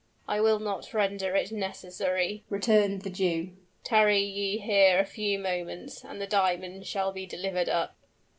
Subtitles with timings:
[0.27, 3.51] "I will not render it necessary," returned the Jew.
[3.83, 7.95] "Tarry ye here a few moments and the diamonds shall be delivered up."